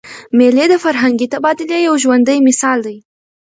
مېلې 0.37 0.65
د 0.71 0.75
فرهنګي 0.83 1.27
تبادلې 1.33 1.79
یو 1.87 1.95
ژوندى 2.03 2.35
مثال 2.47 2.77
دئ. 2.85 2.97